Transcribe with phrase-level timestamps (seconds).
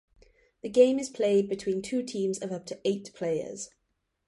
[0.63, 3.69] The game is played between two teams of up to eight players.